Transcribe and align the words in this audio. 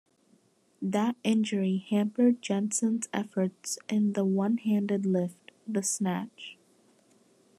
That 0.81 1.15
injury 1.23 1.77
hampered 1.87 2.41
Jensen's 2.41 3.07
efforts 3.13 3.77
in 3.87 4.13
the 4.13 4.25
one-handed 4.25 5.05
lift, 5.05 5.51
the 5.67 5.83
snatch. 5.83 6.57